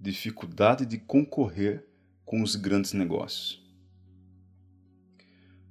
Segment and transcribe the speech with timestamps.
[0.00, 1.84] dificuldade de concorrer
[2.24, 3.60] com os grandes negócios.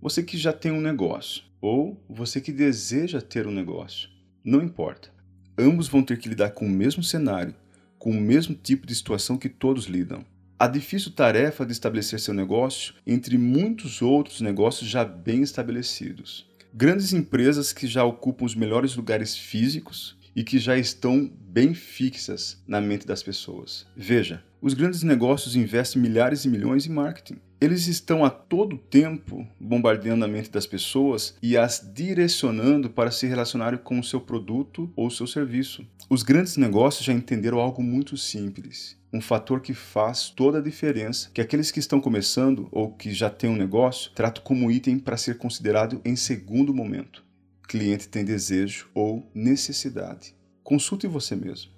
[0.00, 4.08] Você que já tem um negócio ou você que deseja ter um negócio,
[4.44, 5.10] não importa.
[5.56, 7.54] Ambos vão ter que lidar com o mesmo cenário,
[7.98, 10.24] com o mesmo tipo de situação que todos lidam.
[10.58, 16.50] A difícil tarefa de estabelecer seu negócio entre muitos outros negócios já bem estabelecidos.
[16.74, 22.62] Grandes empresas que já ocupam os melhores lugares físicos e que já estão bem fixas
[22.68, 23.86] na mente das pessoas.
[23.96, 27.40] Veja, os grandes negócios investem milhares e milhões em marketing.
[27.58, 33.26] Eles estão a todo tempo bombardeando a mente das pessoas e as direcionando para se
[33.26, 35.86] relacionarem com o seu produto ou seu serviço.
[36.10, 41.30] Os grandes negócios já entenderam algo muito simples um fator que faz toda a diferença,
[41.32, 45.16] que aqueles que estão começando ou que já têm um negócio tratam como item para
[45.16, 47.24] ser considerado em segundo momento
[47.66, 50.35] cliente tem desejo ou necessidade.
[50.66, 51.70] Consulte você mesmo.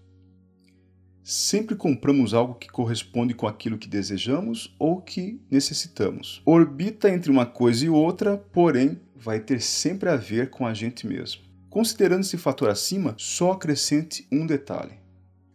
[1.23, 6.41] Sempre compramos algo que corresponde com aquilo que desejamos ou que necessitamos.
[6.47, 11.07] Orbita entre uma coisa e outra, porém, vai ter sempre a ver com a gente
[11.07, 11.43] mesmo.
[11.69, 14.95] Considerando esse fator acima, só acrescente um detalhe: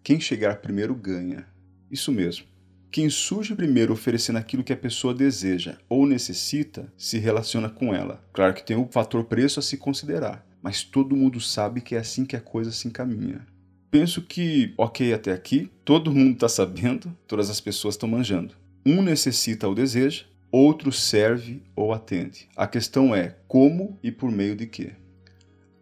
[0.04, 1.48] quem chegar primeiro ganha.
[1.90, 2.46] Isso mesmo.
[2.92, 8.24] Quem surge primeiro oferecendo aquilo que a pessoa deseja ou necessita se relaciona com ela.
[8.32, 12.00] Claro que tem o fator preço a se considerar, mas todo mundo sabe que é
[12.00, 13.46] assim que a coisa se encaminha.
[13.92, 18.56] Penso que, ok até aqui, todo mundo está sabendo, todas as pessoas estão manjando.
[18.86, 22.48] Um necessita ou deseja, outro serve ou atende.
[22.56, 24.94] A questão é como e por meio de quê.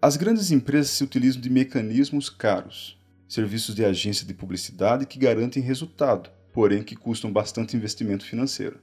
[0.02, 5.62] As grandes empresas se utilizam de mecanismos caros, serviços de agência de publicidade que garantem
[5.62, 8.80] resultado, porém que custam bastante investimento financeiro.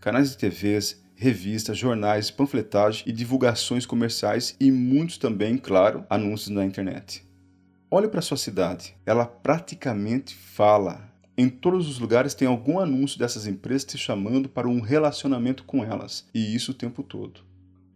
[0.00, 6.64] Canais de TVs, revistas, jornais, panfletagem e divulgações comerciais e muitos também, claro, anúncios na
[6.64, 7.24] internet.
[7.90, 11.10] Olhe para sua cidade, ela praticamente fala.
[11.38, 15.82] Em todos os lugares tem algum anúncio dessas empresas te chamando para um relacionamento com
[15.82, 17.40] elas, e isso o tempo todo.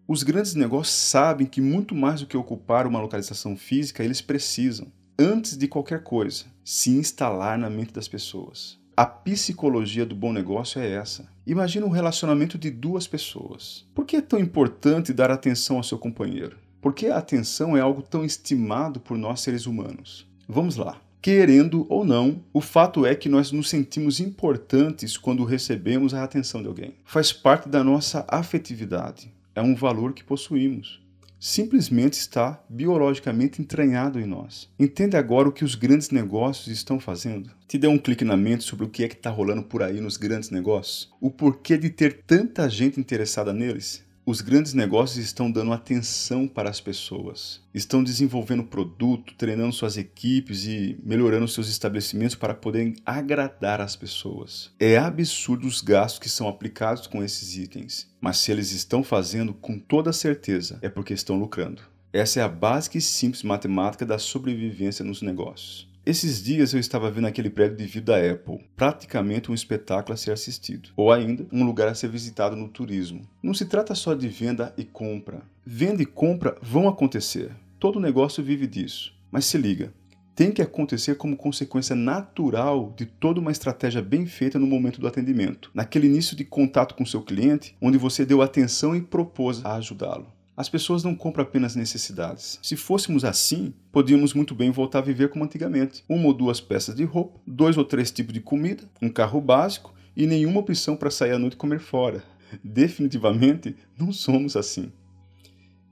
[0.09, 4.89] Os grandes negócios sabem que muito mais do que ocupar uma localização física, eles precisam,
[5.19, 8.80] antes de qualquer coisa, se instalar na mente das pessoas.
[8.97, 11.29] A psicologia do bom negócio é essa.
[11.47, 13.87] Imagina um relacionamento de duas pessoas.
[13.95, 16.57] Por que é tão importante dar atenção ao seu companheiro?
[16.81, 20.27] Por que a atenção é algo tão estimado por nós seres humanos?
[20.49, 21.01] Vamos lá.
[21.23, 26.63] Querendo ou não, o fato é que nós nos sentimos importantes quando recebemos a atenção
[26.63, 26.95] de alguém.
[27.05, 29.31] Faz parte da nossa afetividade.
[29.55, 31.01] É um valor que possuímos
[31.41, 34.69] simplesmente está biologicamente entranhado em nós.
[34.79, 37.51] Entende agora o que os grandes negócios estão fazendo?
[37.67, 40.01] Te dê um clique na mente sobre o que é que está rolando por aí
[40.01, 41.11] nos grandes negócios?
[41.19, 44.05] O porquê de ter tanta gente interessada neles?
[44.25, 50.67] Os grandes negócios estão dando atenção para as pessoas, estão desenvolvendo produto, treinando suas equipes
[50.67, 54.71] e melhorando seus estabelecimentos para poderem agradar as pessoas.
[54.79, 59.55] É absurdo os gastos que são aplicados com esses itens, mas se eles estão fazendo
[59.55, 61.83] com toda certeza é porque estão lucrando.
[62.13, 65.90] Essa é a básica e simples matemática da sobrevivência nos negócios.
[66.05, 70.17] Esses dias eu estava vendo aquele prédio de vida da Apple, praticamente um espetáculo a
[70.17, 73.29] ser assistido, ou ainda um lugar a ser visitado no turismo.
[73.43, 75.43] Não se trata só de venda e compra.
[75.65, 77.51] Venda e compra vão acontecer.
[77.79, 79.13] Todo negócio vive disso.
[79.31, 79.93] Mas se liga,
[80.35, 85.07] tem que acontecer como consequência natural de toda uma estratégia bem feita no momento do
[85.07, 89.75] atendimento, naquele início de contato com seu cliente, onde você deu atenção e propôs a
[89.75, 90.33] ajudá-lo.
[90.57, 92.59] As pessoas não compram apenas necessidades.
[92.63, 96.95] Se fôssemos assim, podíamos muito bem voltar a viver como antigamente: uma ou duas peças
[96.95, 101.11] de roupa, dois ou três tipos de comida, um carro básico e nenhuma opção para
[101.11, 102.23] sair à noite e comer fora.
[102.63, 104.93] Definitivamente não somos assim.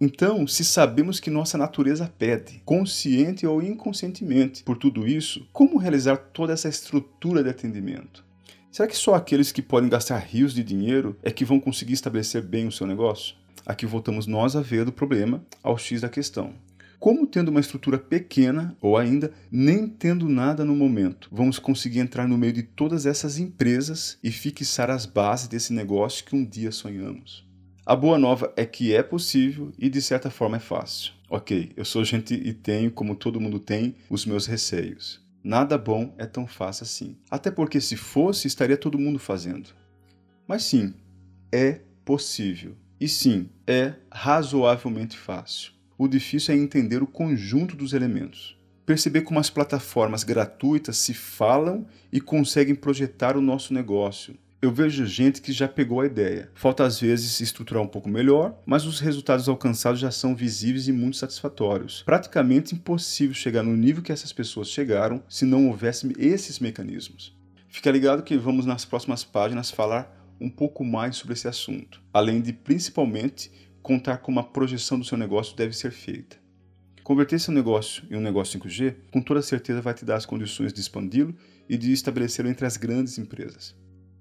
[0.00, 6.16] Então, se sabemos que nossa natureza pede, consciente ou inconscientemente, por tudo isso, como realizar
[6.16, 8.24] toda essa estrutura de atendimento?
[8.70, 12.42] Será que só aqueles que podem gastar rios de dinheiro é que vão conseguir estabelecer
[12.42, 13.34] bem o seu negócio?
[13.66, 16.54] Aqui voltamos nós a ver do problema ao X da questão.
[16.98, 22.26] Como tendo uma estrutura pequena, ou ainda nem tendo nada no momento, vamos conseguir entrar
[22.26, 26.72] no meio de todas essas empresas e fixar as bases desse negócio que um dia
[26.72, 27.46] sonhamos?
[27.86, 31.12] A boa nova é que é possível e de certa forma é fácil.
[31.30, 35.24] Ok, eu sou gente e tenho, como todo mundo tem, os meus receios.
[35.42, 37.16] Nada bom é tão fácil assim.
[37.30, 39.70] Até porque se fosse, estaria todo mundo fazendo.
[40.46, 40.92] Mas sim,
[41.52, 42.74] é possível.
[43.00, 45.72] E sim, é razoavelmente fácil.
[45.96, 48.58] O difícil é entender o conjunto dos elementos.
[48.84, 54.34] Perceber como as plataformas gratuitas se falam e conseguem projetar o nosso negócio.
[54.60, 56.50] Eu vejo gente que já pegou a ideia.
[56.54, 60.92] Falta às vezes estruturar um pouco melhor, mas os resultados alcançados já são visíveis e
[60.92, 62.02] muito satisfatórios.
[62.02, 67.36] Praticamente impossível chegar no nível que essas pessoas chegaram se não houvesse esses mecanismos.
[67.68, 72.40] Fica ligado que vamos nas próximas páginas falar um pouco mais sobre esse assunto, além
[72.40, 73.50] de principalmente
[73.82, 76.36] contar como a projeção do seu negócio deve ser feita.
[77.02, 80.72] Converter seu negócio em um negócio 5G, com toda certeza vai te dar as condições
[80.72, 81.34] de expandi-lo
[81.68, 83.74] e de estabelecê-lo entre as grandes empresas.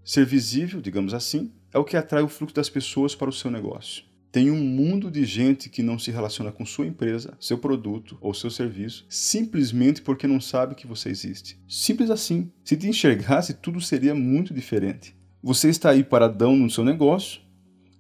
[0.06, 3.52] Ser visível, digamos assim, é o que atrai o fluxo das pessoas para o seu
[3.52, 4.06] negócio.
[4.32, 8.34] Tem um mundo de gente que não se relaciona com sua empresa, seu produto ou
[8.34, 11.60] seu serviço simplesmente porque não sabe que você existe.
[11.68, 12.52] Simples assim.
[12.64, 15.14] Se te enxergasse, tudo seria muito diferente.
[15.48, 17.40] Você está aí paradão no seu negócio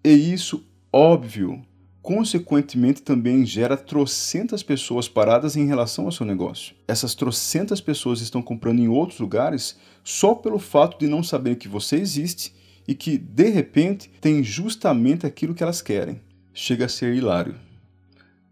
[0.03, 1.63] e isso, óbvio,
[2.01, 6.75] consequentemente também gera trocentas pessoas paradas em relação ao seu negócio.
[6.85, 11.69] Essas trocentas pessoas estão comprando em outros lugares só pelo fato de não saber que
[11.69, 12.53] você existe
[12.85, 16.19] e que, de repente, tem justamente aquilo que elas querem
[16.53, 17.55] chega a ser hilário.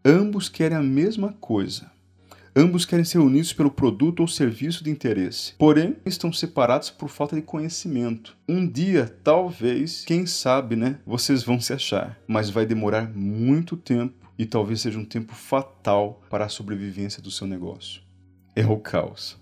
[0.06, 1.92] Ambos querem a mesma coisa.
[2.58, 7.36] Ambos querem ser unidos pelo produto ou serviço de interesse, porém estão separados por falta
[7.36, 8.38] de conhecimento.
[8.48, 14.32] Um dia, talvez, quem sabe, né, vocês vão se achar, mas vai demorar muito tempo
[14.40, 18.02] e talvez seja um tempo fatal para a sobrevivência do seu negócio.
[18.56, 19.38] É o caos.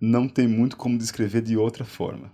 [0.00, 2.32] Não tem muito como descrever de outra forma.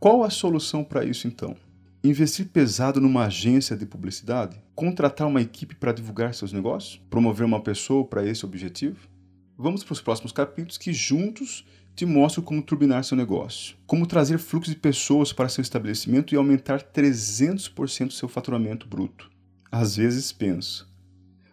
[0.00, 1.54] Qual a solução para isso então?
[2.02, 4.58] Investir pesado numa agência de publicidade?
[4.74, 7.02] Contratar uma equipe para divulgar seus negócios?
[7.10, 9.12] Promover uma pessoa para esse objetivo?
[9.56, 11.64] Vamos para os próximos capítulos que juntos
[11.94, 16.36] te mostram como turbinar seu negócio, como trazer fluxo de pessoas para seu estabelecimento e
[16.36, 19.30] aumentar 300% seu faturamento bruto.
[19.70, 20.92] Às vezes penso,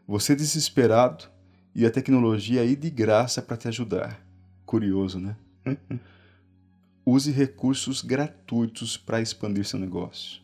[0.08, 1.26] você é desesperado
[1.76, 4.20] e a tecnologia aí de graça para te ajudar.
[4.66, 5.36] Curioso, né?
[7.06, 10.42] Use recursos gratuitos para expandir seu negócio.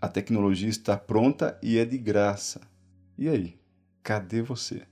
[0.00, 2.60] A tecnologia está pronta e é de graça.
[3.16, 3.58] E aí,
[4.02, 4.89] cadê você?